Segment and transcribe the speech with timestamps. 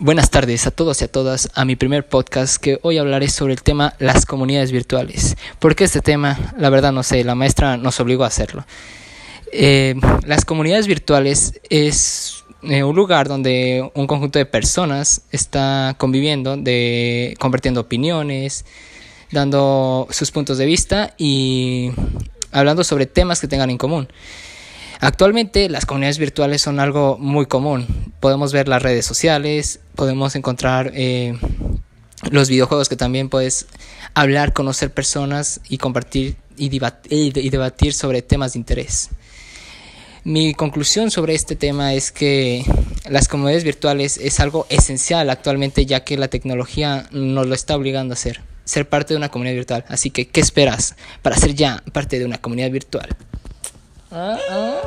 [0.00, 3.52] Buenas tardes a todos y a todas a mi primer podcast que hoy hablaré sobre
[3.52, 5.36] el tema las comunidades virtuales.
[5.58, 6.54] ¿Por qué este tema?
[6.56, 8.64] La verdad no sé, la maestra nos obligó a hacerlo.
[9.52, 16.56] Eh, las comunidades virtuales es eh, un lugar donde un conjunto de personas está conviviendo,
[16.56, 18.66] de, compartiendo opiniones,
[19.32, 21.90] dando sus puntos de vista y
[22.52, 24.06] hablando sobre temas que tengan en común.
[25.00, 27.86] Actualmente las comunidades virtuales son algo muy común.
[28.20, 31.38] Podemos ver las redes sociales, podemos encontrar eh,
[32.30, 33.66] los videojuegos que también puedes
[34.14, 36.68] hablar, conocer personas y compartir y
[37.50, 39.10] debatir, sobre temas de interés.
[40.24, 42.64] Mi conclusión sobre este tema es que
[43.08, 48.12] las comunidades virtuales es algo esencial actualmente ya que la tecnología nos lo está obligando
[48.12, 49.84] a hacer, ser parte de una comunidad virtual.
[49.88, 53.08] Así que, ¿qué esperas para ser ya parte de una comunidad virtual?
[54.10, 54.78] Uh, uh.